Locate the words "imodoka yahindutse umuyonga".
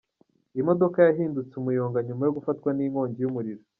0.61-1.97